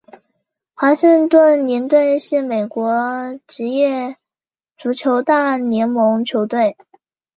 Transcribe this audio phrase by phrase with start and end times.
[0.73, 4.17] 华盛顿联队是美国职业
[4.75, 6.75] 足球大联盟球队。